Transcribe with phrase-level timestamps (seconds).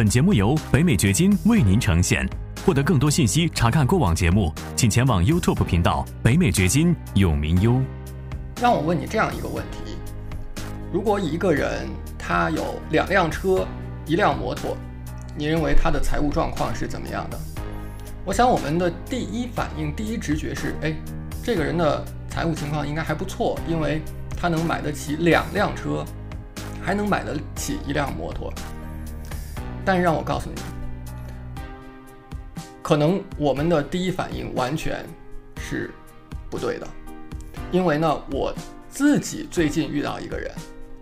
[0.00, 2.26] 本节目由北美掘金为您呈现。
[2.64, 7.78] 获得更多信息，查看过往节目，请前往 YouTube 频道“北美掘金永明优”。
[8.62, 9.98] 让我问你这样一个问题：
[10.90, 11.86] 如果一个人
[12.18, 13.68] 他有两辆车、
[14.06, 14.74] 一辆摩托，
[15.36, 17.38] 你认为他的财务状况是怎么样的？
[18.24, 20.96] 我想我们的第一反应、第一直觉是：哎，
[21.44, 24.00] 这个人的财务情况应该还不错，因为
[24.34, 26.02] 他能买得起两辆车，
[26.80, 28.50] 还能买得起一辆摩托。
[29.84, 30.60] 但是让我告诉你。
[32.82, 35.04] 可能我们的第一反应完全
[35.60, 35.90] 是
[36.50, 36.88] 不对的，
[37.70, 38.52] 因为呢，我
[38.88, 40.50] 自己最近遇到一个人，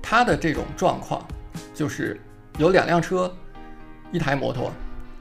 [0.02, 1.26] 他的这种状况
[1.74, 2.20] 就是
[2.58, 3.34] 有两辆车，
[4.12, 4.70] 一台摩托，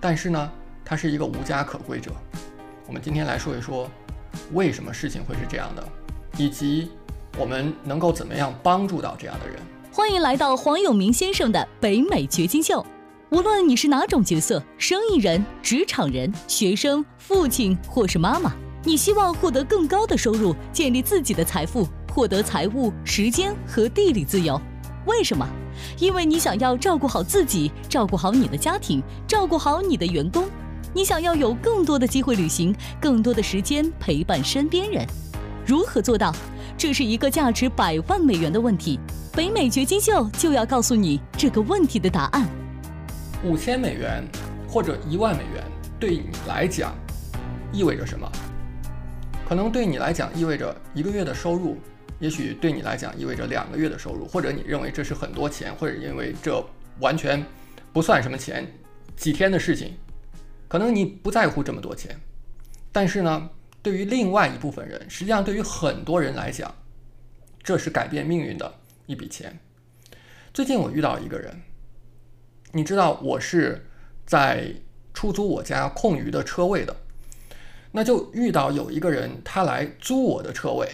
[0.02, 0.52] 但是呢，
[0.84, 2.12] 他是一个无家可归者。
[2.86, 3.89] 我们今天来说一说，
[4.52, 5.88] 为什么事情会是这样的，
[6.38, 6.92] 以及
[7.38, 9.58] 我们能够怎么样帮助到这样的人。
[9.89, 12.86] 欢迎来到黄永明先生的北美掘金秀。
[13.30, 18.53] 无论你是哪种角色，生意人、职场人、学生、父亲或是妈妈，
[18.86, 24.59] 你希望获得更高的收入，建立自己的财富，获得财务、时间和地理自由。
[25.05, 25.45] 为什么？
[26.00, 30.45] 因为你想要照顾好自己，照顾好你的家庭，照顾好你的员工。
[30.94, 35.05] 你想要有更多的机会旅行，更多的时间陪伴身边人。
[35.66, 36.33] 如何做到？
[36.78, 38.98] 这是一个价值百万美元的问题。
[39.33, 42.48] 北美掘金秀就要告诉你这个问题的答案。
[43.43, 44.23] 五千美元
[44.67, 45.63] 或者一万美元
[45.99, 46.95] 对你来讲
[47.71, 48.30] 意味着什么？
[49.47, 51.77] 可能对你来讲意味着一个月的收入，
[52.19, 56.65] 也许对你来讲意味着两个月的收入，或者你认为这是很多钱，或者因为这
[56.99, 57.43] 完全
[57.93, 58.65] 不算什么钱，
[59.15, 59.93] 几天的事情，
[60.67, 62.19] 可能你不在乎这么多钱。
[62.91, 63.49] 但是呢，
[63.83, 66.73] 对于另外一部分人，实际上对于很多人来讲，
[67.61, 68.73] 这是改变命运的
[69.05, 69.59] 一笔钱。
[70.52, 71.55] 最近我遇到一个人。
[72.78, 73.88] 你知道我是
[74.23, 74.75] 在
[75.11, 76.95] 出租我家空余的车位的，
[77.94, 80.88] 那就遇到有一个人他来租我的车位，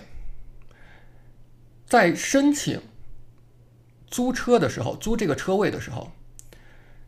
[1.86, 2.82] 在申请
[4.08, 6.12] 租车的时候，租这个车位的时候，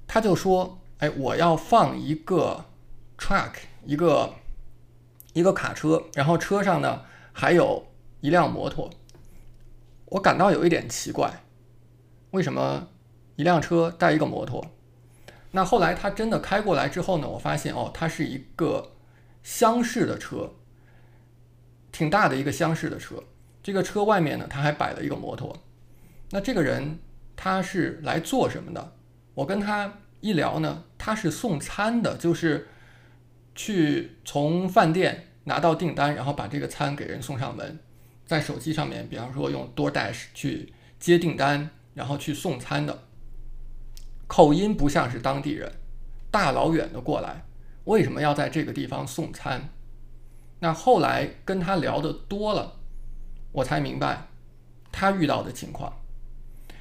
[0.05, 2.65] 他就说：“哎，我要放一个
[3.17, 3.53] truck，
[3.85, 4.33] 一个
[5.31, 7.87] 一个卡车，然后车上呢还有
[8.19, 8.89] 一辆摩托。”
[10.11, 11.45] 我感到有一点奇怪，
[12.31, 12.89] 为什么？
[13.35, 14.65] 一辆车带一个摩托，
[15.51, 17.27] 那后来他真的开过来之后呢？
[17.27, 18.93] 我发现哦，它是一个
[19.43, 20.53] 厢式的车，
[21.91, 23.23] 挺大的一个厢式的车。
[23.61, 25.55] 这个车外面呢，他还摆了一个摩托。
[26.31, 26.99] 那这个人
[27.35, 28.93] 他是来做什么的？
[29.33, 32.67] 我跟他一聊呢，他是送餐的，就是
[33.53, 37.79] 去从饭店拿到订单，然后把这个餐给人送上门，
[38.25, 43.03] 在手机上面，比方说用 DoorDash 去接订单，然后去送餐的。
[44.27, 45.71] 口音不像是当地人，
[46.31, 47.45] 大老远的过来，
[47.85, 49.69] 为什么要在这个地方送餐？
[50.59, 52.79] 那后来跟他聊的多了，
[53.51, 54.27] 我才明白
[54.91, 55.93] 他遇到的情况。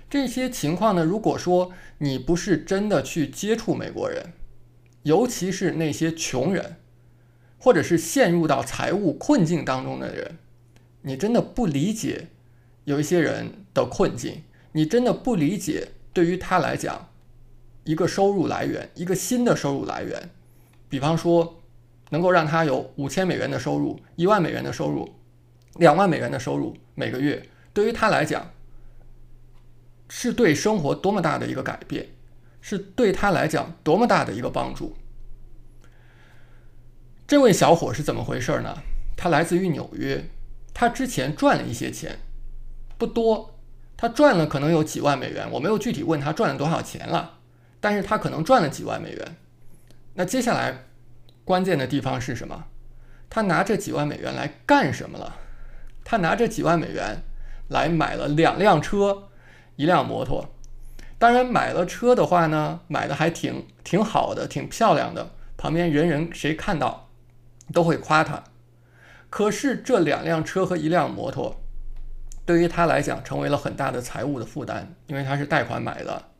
[0.08, 4.32] 这些情况呢，如果说你不是真的去接触美国人，
[5.02, 6.76] 尤其是那些穷人，
[7.58, 10.38] 或者是陷入到财务困境当中的人，
[11.02, 12.28] 你真的不理解
[12.84, 17.10] 有一些人的困境，你真的不理解对于他来讲。
[17.84, 20.30] 一个收入来源，一个新的收入来源，
[20.88, 21.62] 比方说，
[22.10, 25.14] 能够让他有五千美元的收入、一万美元的收入、
[25.76, 28.50] 两万美元的收入每个月，对于他来讲，
[30.08, 32.08] 是对生活多么大的一个改变，
[32.60, 34.96] 是对他来讲多么大的一个帮助。
[37.26, 38.78] 这位小伙是怎么回事呢？
[39.16, 40.30] 他来自于纽约，
[40.72, 42.18] 他之前赚了一些钱，
[42.96, 43.58] 不多，
[43.96, 47.40] 他赚了可能有几万美元，我没有具体问他赚了多少钱了。
[47.84, 49.36] 但是他可能赚了几万美元，
[50.14, 50.84] 那接下来
[51.44, 52.64] 关键的地方是什么？
[53.28, 55.36] 他拿这几万美元来干什么了？
[56.02, 57.18] 他拿这几万美元
[57.68, 59.24] 来买了两辆车，
[59.76, 60.54] 一辆摩托。
[61.18, 67.10] 当然买了车的话呢，买的还挺挺好的，挺漂亮的，旁边人人谁看到
[67.70, 68.44] 都会夸他。
[69.28, 71.60] 可是这两辆车和一辆摩托
[72.46, 76.30] 对于他来讲成为了很大的财务的负担，因为他是贷款买的。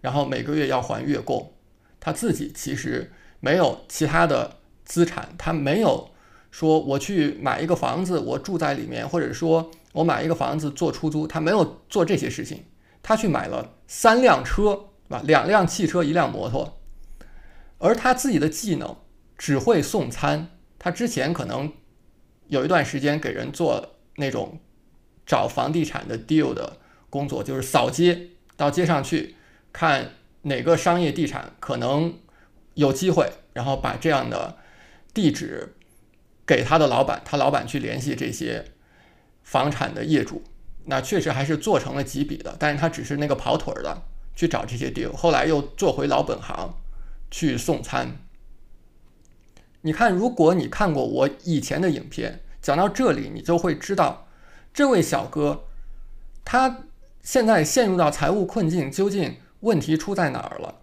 [0.00, 1.52] 然后每个月要还月供，
[1.98, 6.10] 他自己其实没有其他的资产，他没有
[6.50, 12.64] 说我去买一个房子，我住在里面，或者说我买一个房子做出租，他没有做这些事情，
[13.02, 15.22] 他去买了三辆车，吧？
[15.24, 16.78] 两辆汽车，一辆摩托，
[17.78, 18.96] 而他自己的技能
[19.38, 21.72] 只会送餐，他之前可能
[22.48, 24.60] 有一段时间给人做那种
[25.24, 26.78] 找房地产的 deal 的
[27.08, 29.35] 工作，就是扫街，到街上去。
[29.78, 32.18] 看哪个商业地产可能
[32.72, 34.56] 有机会，然后把这样的
[35.12, 35.74] 地址
[36.46, 38.64] 给他的老板，他老板去联系这些
[39.42, 40.42] 房产的业主，
[40.86, 46.74] 那确实还是做成了几笔的，但是他只是那个跑腿儿的去找这些 deal，后来又做回老本行
[47.30, 48.16] 去送餐。
[49.82, 54.26] 你看，如果你看过我以前的影片，讲到这里，你就会知道
[54.72, 55.64] 这位小哥
[56.46, 56.84] 他
[57.22, 60.82] 现在陷入到财务困境，究竟问题出在哪儿了？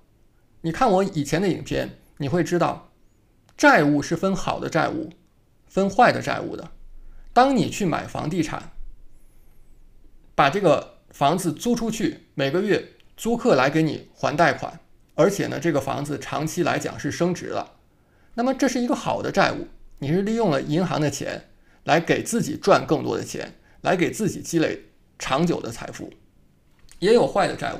[0.59, 2.91] 你看我以前的影片，你会知道，
[3.55, 5.09] 债务是分好的债务，
[5.67, 6.71] 分坏的债务的。
[7.31, 8.73] 当你去买房地产，
[10.35, 14.81] 把这个房子租出去，每个月租客来给你还贷款，
[15.15, 17.77] 而且呢，这个房子长期来讲是升值了，
[18.33, 19.69] 那么这是一个好的债务，
[19.99, 21.49] 你是利用了银行的钱
[21.85, 26.11] 来给自己赚更多的钱，来给自己积累长久的财富。
[26.99, 27.79] 也有坏的债务，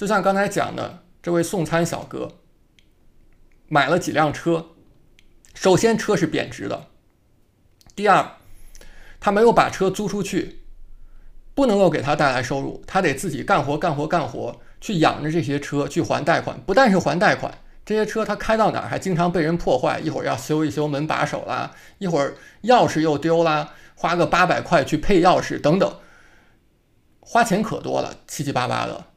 [0.00, 2.38] 就像刚才讲的这位送餐小哥，
[3.68, 4.68] 买了几辆车，
[5.52, 6.86] 首先车是贬值的，
[7.94, 8.36] 第二，
[9.20, 10.62] 他没有把车租出去，
[11.54, 25.94] 不能够给他带来收入，他得自己干活干活干活去养着这些车去还贷款，不但是还贷款，这些车他开到哪儿还经常被人破坏，一会儿要修一修门把手啦，一会儿钥匙又丢啦，花个八百块去配钥匙等等。
[27.20, 29.09] 花钱可多了，七七八八的。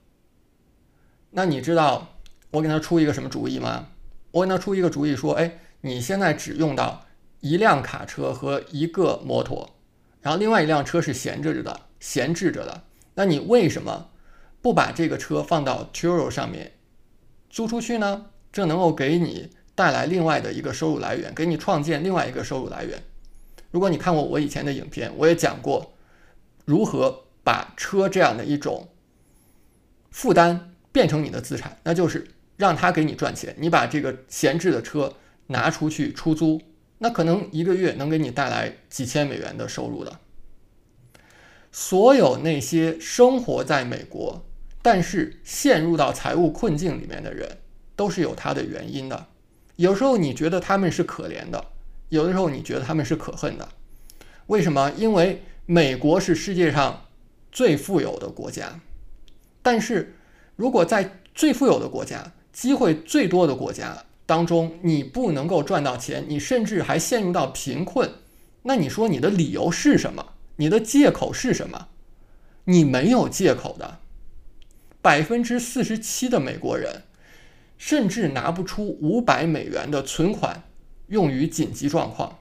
[1.35, 2.15] 那你知道
[2.51, 3.87] 我给他出一个什么主意吗？
[4.31, 7.05] 我给他出一个主意，说：哎，你现在只用到
[7.39, 9.71] 一辆卡车和一个摩托，
[10.21, 12.83] 然后另外一辆车是闲着着的，闲置着的。
[13.15, 14.09] 那你为什么
[14.61, 16.73] 不把这个车放到 Turo 上面
[17.49, 18.27] 租出去呢？
[18.51, 23.03] 这能够给你带来另外的一个收入来源，给你创建另外一个收入来源。
[23.71, 25.93] 如果你看过我以前的影片，我也讲过
[26.65, 27.21] 如何。
[27.45, 28.87] 把车这样的一种
[30.09, 32.25] 负担变成你的资产，那就是
[32.55, 33.53] 让他给你赚钱。
[33.59, 35.13] 你把这个闲置的车
[35.47, 36.61] 拿出去出租，
[36.99, 40.19] 那可能一个月能给你带来几千美元的收入的。
[41.73, 44.45] 所有那些生活在美国，
[44.81, 47.57] 但是陷入到财务困境里面的人，
[47.97, 49.27] 都是有他的原因的。
[49.75, 51.65] 有时候你觉得他们是可怜的，
[52.07, 53.67] 有的时候你觉得他们是可恨的。
[54.47, 54.89] 为什么？
[54.95, 57.01] 因为美国是世界上。
[57.55, 58.79] 最富有的国家，
[59.61, 60.15] 但是
[60.55, 68.09] 如果在最富有的国家、机会最多的国家当中，你不能够赚到钱，你甚至还陷入到贫困，
[68.63, 70.33] 那你说你的理由是什么？
[70.57, 71.87] 你的借口是什么？
[72.65, 73.99] 你没有借口的。
[75.01, 77.03] 百分之四十七的美国人
[77.77, 80.63] 甚至拿不出五百美元的存款
[81.07, 82.39] 用于紧急状况。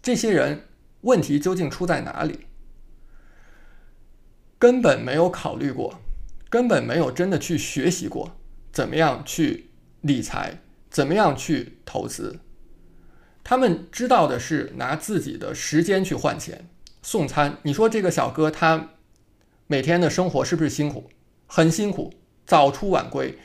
[0.00, 0.68] 这些人
[1.00, 2.46] 问题究竟出在哪里？
[4.58, 5.98] 根本没有考虑过，
[6.52, 8.36] 根本没有真的去学习过
[8.70, 9.70] 怎么样去
[10.02, 10.58] 理财，
[10.90, 12.40] 怎么样去投资。
[13.42, 16.68] 他们知道的是拿自己的时间去换钱，
[17.00, 17.56] 送餐。
[17.62, 18.90] 你说这个小哥他
[19.66, 21.08] 每天的生活是不是辛苦？
[21.46, 22.12] 很辛苦，
[22.44, 23.38] 早出晚归，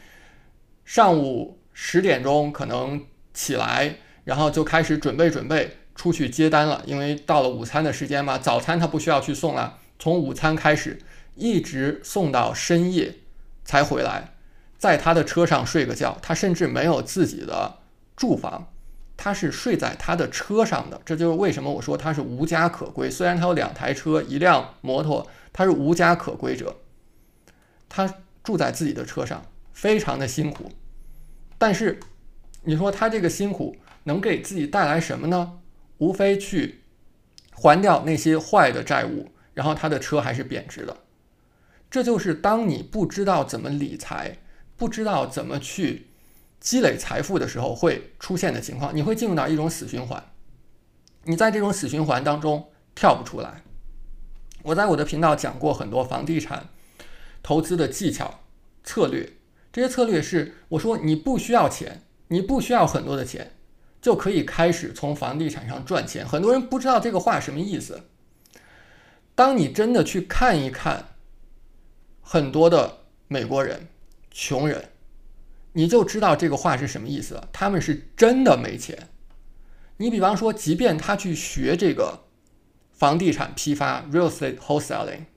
[0.84, 9.80] 上午十点钟可能起来，然后就开始准备准备出去接单了，因为到了午餐的时间嘛，早餐他不需要去送了。
[9.98, 11.00] 从午餐开始，
[11.38, 13.16] 一直送到深夜
[13.64, 14.34] 才回来，
[14.78, 16.18] 在他的车上睡个觉。
[16.22, 17.78] 他甚至没有自己的
[18.16, 18.74] 住房，
[19.16, 21.00] 他是睡在他的车上的。
[21.06, 23.10] 这就是为什么我说他是无家可归。
[23.10, 26.78] 虽然他有两台车，一辆摩托，他是无家可归者。
[27.88, 30.72] 他住在自己的车上，非常的辛苦。
[31.58, 32.00] 但是，
[32.64, 35.60] 你说他这个辛苦能给自己带来什么呢？
[35.98, 36.82] 无非去
[37.52, 39.32] 还掉那些坏的债务。
[39.54, 40.96] 然后他的车还是贬值的，
[41.98, 44.38] 这就是当你不知道怎么理财，
[44.76, 46.10] 不知道怎么去
[46.60, 48.96] 积累财富的时候会出现的情况。
[48.96, 50.24] 你会进入到一种死循环，
[51.24, 53.64] 你在这种死循环当中跳不出来。
[54.62, 56.70] 我在我的频道讲过很多房地产
[57.42, 58.42] 投资的技巧、
[58.84, 59.34] 策略，
[59.74, 63.54] 这些策略是我说你不需要钱，你不需要很多的钱，
[64.00, 66.24] 就可以开始从房地产上赚钱。
[66.24, 68.04] 很多人不知道这个话什么意思。
[69.34, 71.17] 当你真的去看一看
[72.30, 73.88] 很多的美国人、
[74.32, 74.90] 穷人，
[75.72, 77.48] 你就知道这个话是什么意思了。
[77.54, 79.08] 他们是真的没钱。
[79.96, 82.26] 你比方说，即便他去学这个
[82.92, 85.28] 房地产批发 （real estate wholesaling），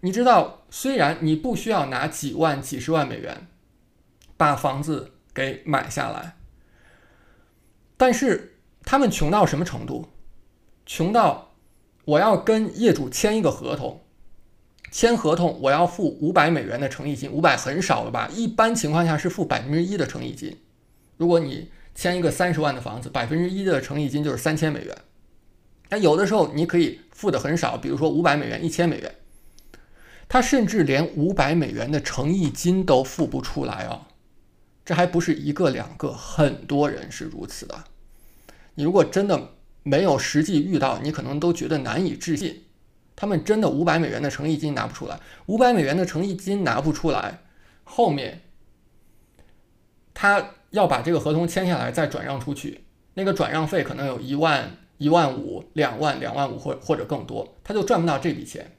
[0.00, 3.46] 你知道，虽然你不需要拿几万、几十万美元
[4.36, 6.36] 把房子给买下来，
[7.96, 10.10] 但是他们穷到什么程度？
[10.84, 11.52] 穷到。
[12.04, 14.03] 我要跟业主签一个合同，
[14.94, 18.30] 签合同我要付五百美元的诚意金，五百很少了吧？
[18.32, 20.56] 一般情况下是付百分之一的诚意金。
[21.16, 24.96] 如果你签一个三十万的房子，百分之一的诚意金就是三千美元。
[25.88, 29.12] 但有的时候你可以付的很少，比如说五百美元、一千美元。
[30.28, 34.02] 他甚至连五百美元的诚意金都付不出来哦！
[34.84, 37.82] 这还不是一个两个，很多人是如此的。
[38.76, 42.62] 你如果真的没有实际遇到，你可能都觉得难以置信。
[43.16, 47.42] 他们真的五百美元的诚意金拿不出来，五百美元的诚意金拿不出来，
[47.84, 48.40] 后面
[50.12, 58.76] 他要把这个合同签下来再转让出去，那个转让费可能有一万、一万五、两万、两万五或或者更多，他就赚不到这笔钱，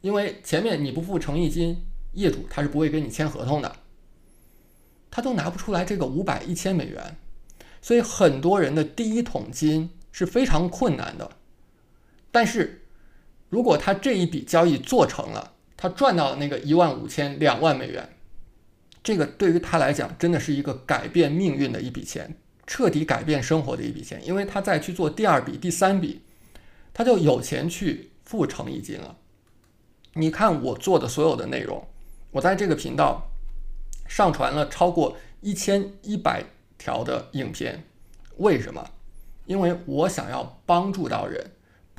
[0.00, 1.76] 因为前面你不付诚意金，
[2.12, 3.74] 业主他是不会跟你签合同的，
[5.10, 7.16] 他都拿不出来这个五百、一千美元，
[7.82, 11.32] 所以很多人的第一桶金是非常困难的，
[12.30, 12.76] 但是。
[13.50, 18.16] 如果他这一笔交易做成了，他赚到了那个一万五千两万美元，
[19.02, 24.24] 这个对于他来讲真的是一个改变命运的一笔钱，彻底改变生活的一笔钱。
[24.24, 26.22] 因为他再去做第二笔、第三笔，
[26.94, 29.16] 他就有钱去付诚意金了。
[30.14, 31.84] 你看我做的所有的内容，
[32.30, 33.30] 我在这个频道
[34.08, 36.44] 上传了超过一千一百
[36.78, 37.84] 条的影片，
[38.36, 38.90] 为什么？
[39.46, 41.50] 因为我想要帮助到人。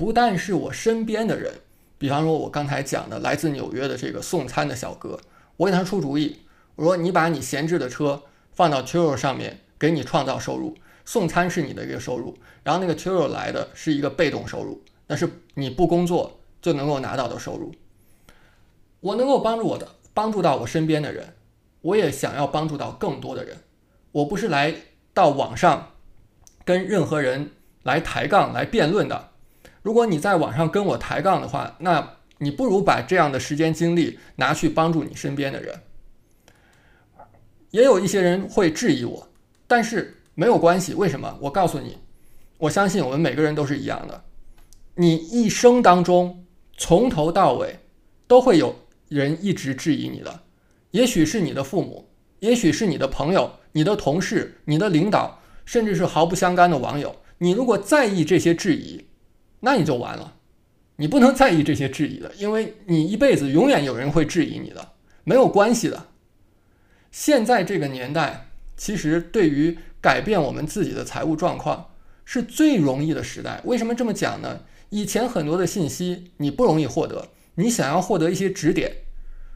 [0.02, 1.54] 不但是我身边的人，
[1.96, 5.20] 比方说我刚才讲的来自纽约的这个送餐的小哥，
[5.56, 6.38] 我给他出主意，
[6.74, 8.20] 我说你把你闲置的车
[8.52, 17.72] 放到 Turo 上面，给你创造收入，送餐是你的一个收入，然后那个 Turo 来的是一个被动收入，那是你不工作就能够拿到的收入。
[18.98, 21.34] 我能够帮助我的，帮助到我身边的人，
[21.80, 23.58] 我也想要帮助到更多的人。
[24.10, 24.74] 我不是来
[25.14, 25.92] 到网上
[26.64, 27.52] 跟任何人
[27.84, 29.28] 来抬杠、来辩论的。
[29.82, 35.80] 如果你在网上跟我抬杠的话，那你不如把这样的时间精力拿去帮助你身边的人。
[37.70, 39.28] 也有一些人会质疑我，
[39.66, 40.94] 但是没有关系。
[40.94, 41.38] 为什么？
[41.40, 41.98] 我告诉你，
[42.58, 44.24] 我相信我们每个人都是一样的。
[44.94, 46.44] 你一生当中
[46.76, 47.78] 从头到尾
[48.26, 48.76] 都会有
[49.08, 50.40] 人一直质疑你的，
[50.90, 52.10] 也许是你的父母，
[52.40, 57.16] 也许是你的朋友、你的同事、你的领导，甚至是毫不相干的网友。
[57.38, 59.06] 你如果在意这些质疑，
[59.64, 60.38] 那你就完了，
[60.96, 66.08] 你不能在意这些质疑的，因为你一辈子永远有人会质疑你的，没有关系的。
[67.12, 71.90] 现在这个年代，其实对于改变我们自己的财务状况
[72.24, 73.60] 是最容易的时代。
[73.64, 74.62] 为什么这么讲呢？
[74.90, 78.92] 以前很多的信息你不容易获得，你想要获得一些指点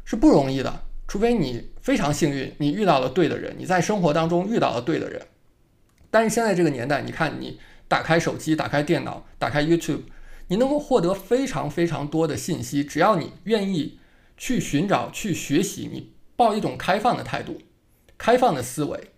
[0.05, 5.21] 是不容易的，除非你非常幸运，你遇到了对的人，你在生活当中遇到了对的人。
[6.13, 7.59] 但是现在这个年代，你看你。
[7.89, 10.03] 打开手机，打开电脑，打开 YouTube，
[10.49, 12.83] 你能够获得非常非常多的信息。
[12.83, 13.99] 只要你愿意
[14.37, 17.61] 去寻找、去学习，你抱一种开放的态度、
[18.19, 19.13] 开放的思维，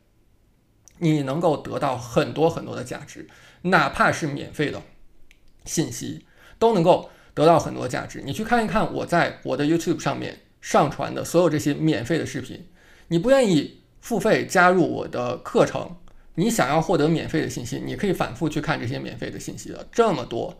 [0.98, 3.28] 你能够得到很多很多的价值。
[3.62, 4.82] 哪怕是免费的
[5.64, 6.26] 信息，
[6.58, 8.22] 都能够得到很多价值。
[8.24, 12.68] 你去看一看我在我的 YouTube 上面上传的所有这些免费的视频，
[13.08, 15.96] 你不愿意付费加入我的课程。
[16.38, 20.56] 你想要获得免费的信息，你可以反复去看这些免费的信息的，这么多，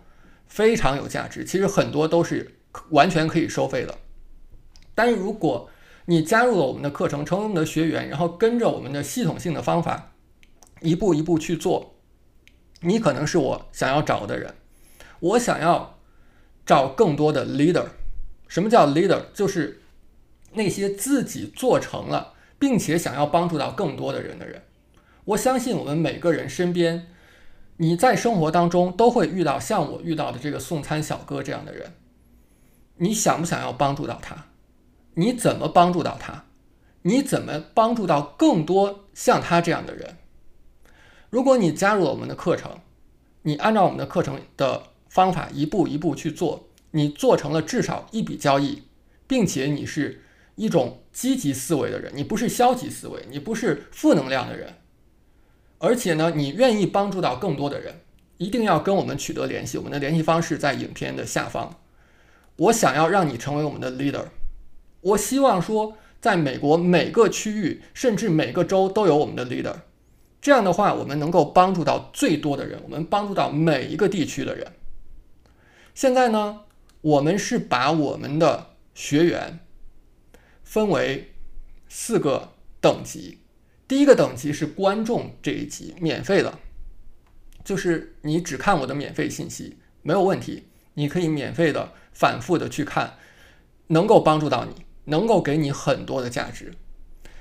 [0.49, 1.44] 非常有价值。
[1.44, 2.56] 其实很多都是
[2.90, 3.97] 完全可以收费的。
[4.97, 5.70] 但是如果
[6.06, 10.14] 你加入了我们的课程，成为我们的学员，然后跟着我们的系统性的方法，
[10.80, 11.94] 一步一步去做，
[12.80, 14.56] 你可能是我想要找的人。
[15.20, 16.00] 我想要
[16.66, 17.87] 找更多的 leader。
[18.49, 19.26] 什么叫 leader？
[19.32, 19.82] 就是
[20.54, 24.64] 那些自己做成了，并且想要帮助到更多的人的人。
[25.28, 27.08] 我相信我们每个人身边，
[27.76, 31.92] 你在生活当中都会遇到像我遇到的这个送餐小哥这样的人。
[32.97, 34.47] 你想不想要帮助到他？
[35.14, 36.47] 你怎么帮助到他？
[37.02, 40.16] 你怎么帮助到更多像他这样的人？
[41.28, 42.78] 如果你加入了我们的课程，
[43.42, 48.85] 你按照我们的课程的方法一步一步去做，你做成了至少一笔交易，
[49.26, 50.23] 并且你是
[50.54, 54.73] 一种积极思维的人，你不是消极思维，你不是负能量的人。
[55.78, 58.00] 而且呢，你愿意帮助到更多的人，
[58.37, 59.78] 一定要跟我们取得联系。
[59.78, 61.80] 我们的联系方式在影片的下方。
[62.56, 64.25] 我想要让你成为我们的 leader。
[65.00, 69.76] 我希望说，在美国每个区域，甚至每个州都有我们的 leader。
[70.40, 74.73] 这样的话，我们能够帮助到最多的人，我们帮助到每一个地区的人。
[75.94, 76.62] 现在呢，
[77.00, 79.61] 我们是把我们的学员
[80.64, 81.32] 分为
[81.88, 83.38] 四个等级。
[83.88, 86.59] 第一个等级是观众这一级，免费的，
[87.64, 93.14] 就是你只看我的免费信息没有问题，你可以免费的反复的去看，
[93.87, 96.75] 能够帮助到你，能够给你很多的价值。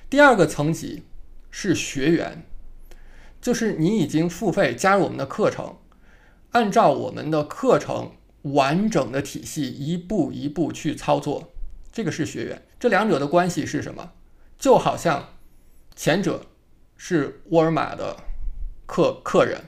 [0.10, 1.04] 第二个层级
[1.52, 2.46] 是学员，
[3.42, 5.76] 就是你已经付费加入我们的课程，
[6.52, 8.14] 按照我们的课程
[8.44, 11.52] 完整的体系一步一步去操作，
[11.92, 12.62] 这个是学员。
[12.80, 14.14] 这两者的关系是什么？
[14.58, 15.34] 就好像
[15.98, 16.46] 前者
[16.96, 18.16] 是沃尔玛的
[18.86, 19.60] 客客人，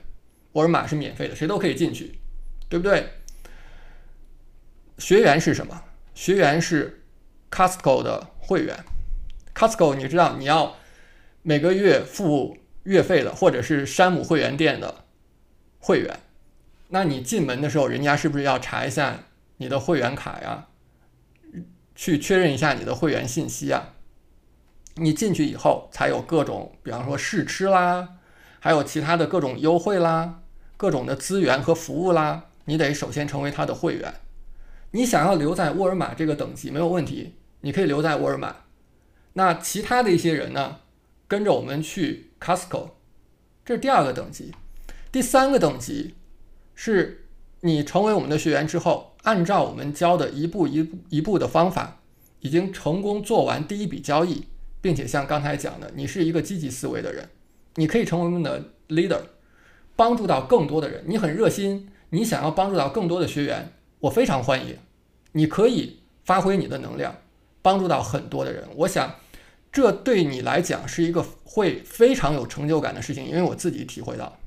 [0.51, 2.19] 沃尔玛是免费的，谁都可以进去，
[2.69, 3.09] 对不对？
[4.99, 5.83] 学员是什么？
[6.13, 7.03] 学员是
[7.49, 8.85] Costco 的会员。
[9.55, 10.77] Costco，你知道你要
[11.41, 15.05] 每个月付月费的，或者是山姆会员店的
[15.79, 16.19] 会员，
[16.89, 19.23] 那你进门的时候，人家是不是要查一下
[19.57, 20.67] 你的会员卡呀？
[21.95, 23.95] 去确认一下你的会员信息啊？
[24.95, 28.15] 你进去以后，才有各种，比方说试吃啦，
[28.59, 30.41] 还有其他的各种优惠啦，
[30.75, 34.13] 各种的资源和服务啦，你得首先成为他的会员。
[34.91, 38.55] 你想要留在沃尔玛这个等级没有问题，你可以留在沃尔玛。
[39.33, 40.77] 那其他的一些人呢，
[41.27, 42.89] 跟着我们去 Costco，
[43.63, 44.53] 这是第二个等级。
[45.11, 46.15] 第三个等级
[46.75, 47.27] 是
[47.61, 52.01] 你成为我们的学员之后，按照我们教的一步一步一步的方法，
[52.39, 54.47] 已经成功做完第一笔交易，
[54.81, 57.29] 并且像刚才讲的，你是一个积极思维的人，
[57.75, 59.21] 你可以成为我们的 leader，
[59.95, 61.03] 帮助到更多的人。
[61.07, 64.77] 你很热心，你想要帮助到更多的学员，我非常欢迎。
[65.33, 67.15] 你可以发挥你的能量。
[67.61, 69.15] 帮助到很多的人，我想
[69.69, 74.39] 这对你来讲是一个会非常有成就感的事情，因为我自己体会到，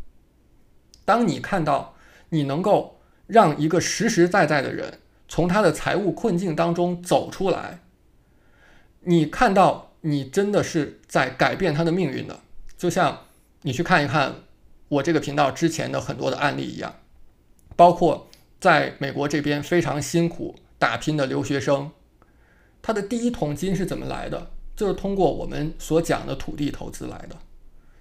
[1.04, 1.94] 当你看到
[2.30, 7.80] 你能够让一个实实在在的人从他的财务困境当中走出来，
[9.00, 12.40] 你看到你真的是在改变他的命运的，
[12.76, 13.26] 就像
[13.62, 14.34] 你去看一看
[14.88, 16.96] 我这个频道之前的很多的案例一样，
[17.74, 18.28] 包括
[18.60, 21.90] 在美国这边非常辛苦打拼的留学生。
[22.82, 24.50] 他的第一桶金是怎么来的？
[24.74, 27.36] 就是通过我们所讲的土地投资来的。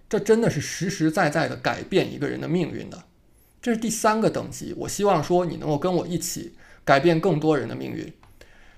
[0.10, 3.04] 这真的是实实在在的改变一个人的命运的。
[3.62, 4.74] 这是第三个等级。
[4.76, 8.12] 我希望说你能够跟我一起改变更多人的命运。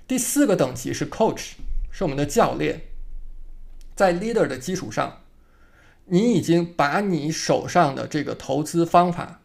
[0.06, 1.52] 第四个等级是 coach，
[1.90, 2.82] 是我们的教练。
[3.94, 5.22] 在 leader 的基础上，
[6.06, 9.42] 你已经把你手上的这个投资方法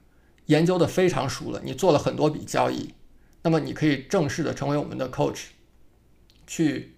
[0.48, 2.94] 研究的非常熟了，你做了很多笔交易，
[3.44, 5.46] 那么你可以正式的成为我们的 coach。
[6.48, 6.96] 去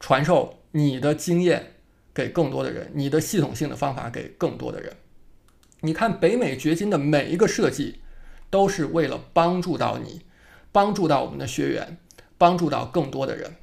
[0.00, 1.74] 传授你的经验
[2.12, 4.92] 给更多的人，你的系统性的方法给更多的人。
[5.82, 8.00] 你看北美掘金的每一个设计，
[8.50, 10.22] 都是为了帮助到你，
[10.72, 11.98] 帮助到我们的学员，
[12.36, 13.54] 帮助到更多的人。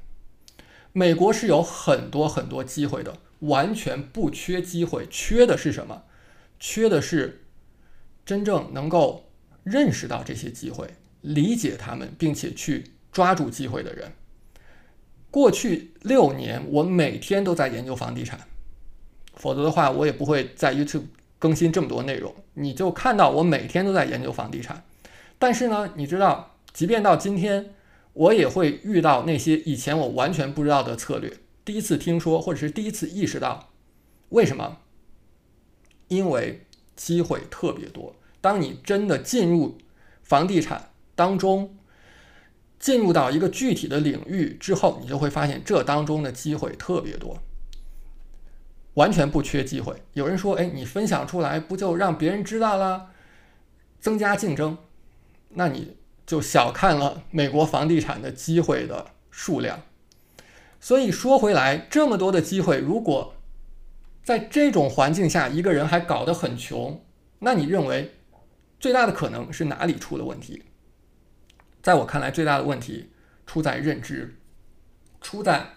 [0.93, 6.03] 美国是有很多很多机会的，完全不缺机会，缺的是什么？
[6.59, 7.43] 缺的是
[8.25, 9.31] 真正能够
[9.63, 10.87] 认识到这些机会，
[11.21, 14.13] 理解他们，并且去抓住机会的人。
[15.31, 18.39] 过去六年，我每天都在研究房地产，
[19.35, 21.05] 否则的话，我也不会在 YouTube
[21.39, 22.33] 更新这么多内容。
[22.53, 24.83] 你就看到我每天都在研究房地产，
[25.39, 27.73] 但是呢，你知道，即便到今天，
[28.13, 33.69] 我也会遇到那些以前我完全不知道的策略，第一次听说或者是第一次意识到，
[34.29, 34.77] 为什么？
[36.07, 38.15] 因为机会特别多。
[38.39, 39.77] 当你真的进入
[40.21, 41.75] 房地产当中，
[42.77, 47.41] 进入到一个具体的领域之后，你就会发现这当中的机会特别多，
[48.95, 49.95] 完全不缺机会。
[50.13, 53.11] 有人说：“哎，你分享出来不就让别人知道了，
[53.99, 54.77] 增加竞争？”
[55.55, 55.95] 那你
[56.25, 59.81] 就小看了美国房地产的机会的数量。
[60.79, 63.35] 所以说回来，这么多的机会，如果
[64.23, 67.03] 在这种环境下一个人还搞得很穷，
[67.39, 68.15] 那你认为
[68.79, 70.63] 最大的可能是哪里出了问题？
[71.81, 73.11] 在我看来，最大的问题
[73.45, 74.37] 出在认知，
[75.21, 75.67] 出在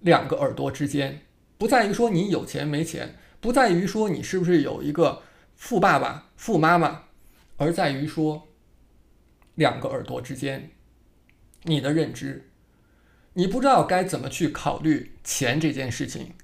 [0.00, 1.22] 两个耳朵之间，
[1.56, 5.22] 不在于说你有钱没钱，不在于说你是不是有一个
[5.54, 7.04] 富爸爸、富妈妈，
[7.56, 8.48] 而在于说
[9.54, 10.70] 两个耳朵之间，
[11.64, 12.50] 你的认知，
[13.34, 16.34] 你不知道该怎么去考虑钱这件事情，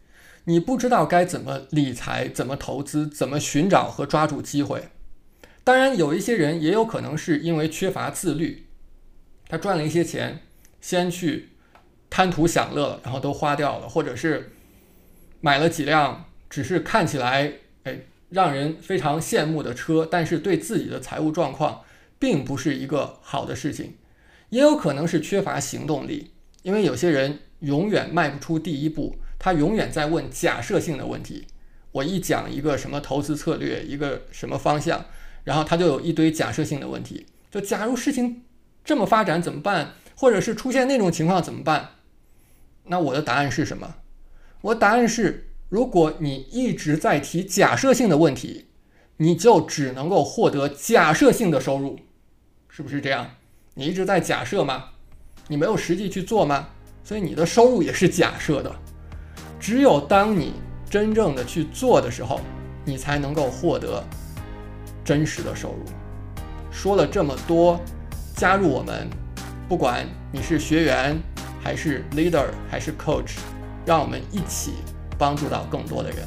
[0.45, 4.88] 你不知道该怎么理财、怎么投资、怎么寻找和抓住机会。
[5.64, 8.66] 当然，有一些人也有可能是因为缺乏自律。
[9.49, 10.42] 他赚了一些钱，
[10.81, 11.51] 先去
[12.09, 14.53] 贪图享乐，然后都花掉了，或者是
[15.40, 17.53] 买了几辆只是看起来
[17.85, 21.83] 哎让人非常羡慕的车，但是对自己的财务状况
[22.18, 23.94] 并不是一个好的事情。
[24.50, 31.46] 也有可能是缺乏行动力，因为有些人永远迈不出第一步，他永远在问假设性的问题。
[31.92, 35.07] 我一讲一个什么投资策略，一个什么方向，
[35.44, 38.42] 然后他就有一堆假设性的问题，就假如事情。
[38.85, 39.94] 这么发展怎么办？
[40.14, 41.90] 或者是出现那种情况怎么办？
[42.85, 43.96] 那我的答案是什么？
[44.61, 48.66] 我答案是，如果你一直在提假设性的问题，
[49.18, 51.98] 你就只能够获得假设性的收入，
[52.68, 53.31] 是不是这样？
[53.74, 54.90] 你一直在假设吗？
[55.48, 56.68] 你没有实际去做吗？
[57.02, 58.74] 所以你的收入也是假设的。
[59.59, 60.55] 只有当你
[60.90, 62.40] 真正的去做的时候，
[62.85, 64.05] 你才能够获得
[65.05, 65.85] 真实的收入。
[66.70, 67.81] 说了这么多，
[68.35, 69.09] 加入我们，
[69.68, 71.16] 不管你是学员
[71.62, 73.37] 还是 leader 还是 coach，
[73.87, 74.72] 让我们一起
[75.16, 76.18] 帮助到更多的人。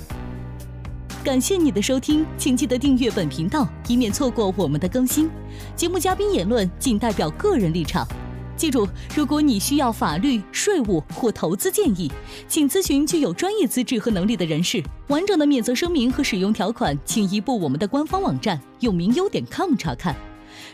[1.21, 5.29] 感谢你的收听，请记得订阅本频道，以免错过我们的更新。
[5.75, 8.07] 节目嘉宾言论仅代表个人立场。
[8.55, 12.09] 记住，如果你需要法律、税务或投资建议，
[12.47, 14.81] 请咨询具有专业资质和能力的人士。
[15.09, 20.15] 完整的免责声明和使用条款，请移步我们的官方网站永明优点 com 查看。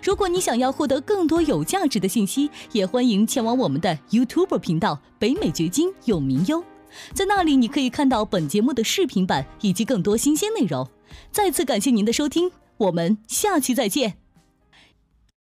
[0.03, 6.63] 如果你想要获得更多有价值的信息，也欢迎前往我们的 YouTube 频道北美掘金永明优，
[7.13, 10.87] 在那里你可以看到本节目的视频版以及更多新鲜内容。
[11.31, 14.24] 再次感谢您的收听，我们下期再见。